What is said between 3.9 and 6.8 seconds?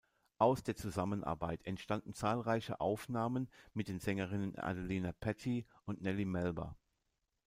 Sängerinnen Adelina Patti und Nellie Melba.